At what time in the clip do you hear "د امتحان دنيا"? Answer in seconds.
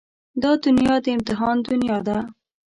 1.05-1.97